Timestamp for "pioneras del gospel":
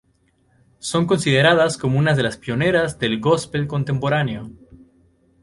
2.37-3.67